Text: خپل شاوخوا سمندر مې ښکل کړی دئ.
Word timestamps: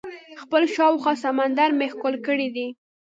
خپل 0.41 0.63
شاوخوا 0.75 1.13
سمندر 1.25 1.69
مې 1.77 1.87
ښکل 1.93 2.13
کړی 2.25 2.47
دئ. 2.55 2.67